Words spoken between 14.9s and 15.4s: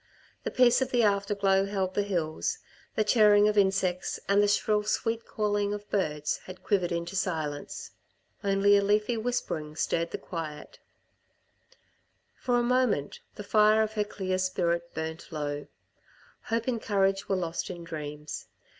burnt